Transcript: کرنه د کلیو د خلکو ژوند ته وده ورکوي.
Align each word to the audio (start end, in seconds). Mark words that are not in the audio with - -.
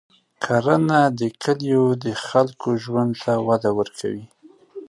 کرنه 0.43 0.99
د 1.19 1.21
کلیو 1.43 1.85
د 2.03 2.05
خلکو 2.25 2.69
ژوند 2.83 3.11
ته 3.23 3.33
وده 3.47 3.69
ورکوي. 3.79 4.25